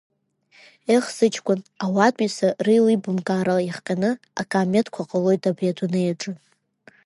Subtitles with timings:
[0.93, 6.33] Еҳ, сыҷкәын, ауаатәыҩса реилибамкаара иахҟьаны акаамеҭқәа ҟалалоит абри адунеи аҿы.